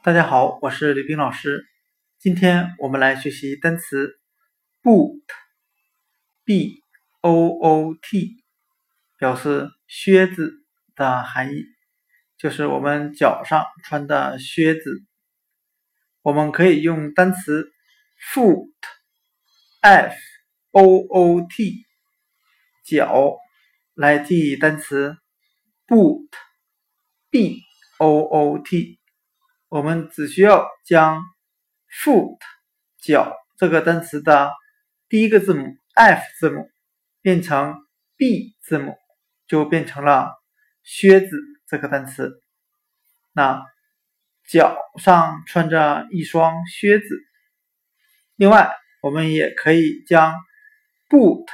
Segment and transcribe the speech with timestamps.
[0.00, 1.66] 大家好，我是吕冰老师。
[2.20, 4.20] 今天我们来学习单词
[4.80, 5.24] boot，b
[7.20, 8.36] o o t，
[9.18, 10.52] 表示靴子
[10.94, 11.64] 的含义，
[12.38, 15.02] 就是我们脚上穿的靴子。
[16.22, 17.72] 我们可以用单词
[18.32, 20.14] foot，f
[20.70, 21.84] o o t，
[22.86, 23.36] 脚
[23.94, 25.16] 来记忆单词
[25.88, 27.62] boot，b
[27.98, 28.97] o o t。
[29.70, 31.22] 我们只需要将
[31.90, 32.38] foot
[33.02, 34.50] 脚这个单词的
[35.10, 36.70] 第一个字母 f 字母
[37.20, 37.76] 变成
[38.16, 38.96] b 字母，
[39.46, 40.40] 就变成了
[40.82, 41.36] 靴子
[41.66, 42.42] 这个单词。
[43.32, 43.62] 那
[44.48, 47.04] 脚上穿着一双靴子。
[48.36, 50.34] 另外，我们也可以将
[51.10, 51.46] boot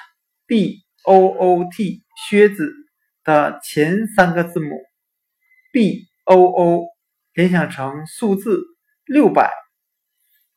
[0.47, 2.73] b o o t 靴子
[3.25, 4.81] 的前三个字母
[5.73, 6.94] b o o。
[7.35, 8.63] 联想成数字
[9.07, 9.53] 六百，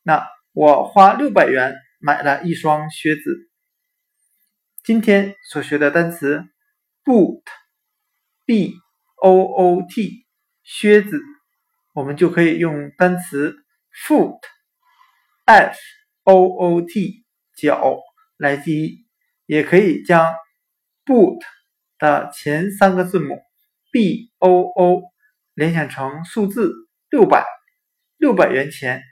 [0.04, 3.50] 那我花六百元买了一双靴子。
[4.84, 6.44] 今天所学的单词
[7.04, 8.76] boot，b
[9.16, 10.24] o o t，
[10.62, 11.20] 靴子，
[11.94, 13.56] 我们就可以用单词
[14.06, 15.76] foot，f
[16.22, 17.24] o o t，
[17.56, 17.98] 脚
[18.36, 19.04] 来记忆，
[19.46, 20.32] 也可以将
[21.04, 21.40] boot
[21.98, 23.42] 的前三个字母
[23.90, 25.02] b o o。
[25.58, 26.72] 联想成数字
[27.10, 27.44] 六百，
[28.16, 29.02] 六百元钱，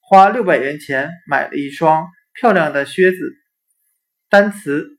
[0.00, 3.18] 花六百元钱买了一双漂亮的靴子。
[4.28, 4.98] 单词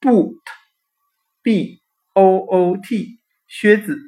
[0.00, 1.80] boot，b
[2.14, 3.98] o o t，靴子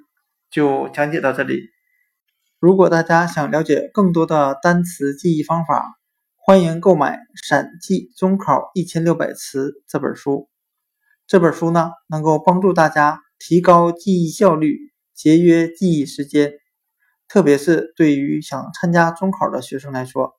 [0.48, 1.58] 就讲解到这里。
[2.60, 5.84] 如果大家想了解更多的单词记忆方法，
[6.36, 7.16] 欢迎购买
[7.48, 10.48] 《闪记中考一千六百词》这本书。
[11.26, 14.91] 这本书呢，能够帮助大家提高记忆效率。
[15.22, 16.54] 节约记忆时间，
[17.28, 20.32] 特别是对于想参加中考的学生来说，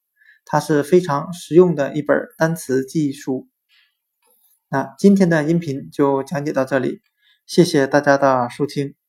[0.44, 3.48] 它是非常实用的一本单词记忆书。
[4.68, 7.02] 那今天的音频就讲解到这里，
[7.48, 9.03] 谢谢大家的收听。